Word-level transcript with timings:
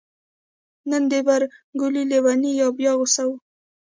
نن 0.89 1.03
د 1.11 1.13
بر 1.27 1.41
کلي 1.79 2.03
لیونی 2.11 2.51
بیا 2.77 2.91
غوسه 2.97 3.23
و 3.27 3.31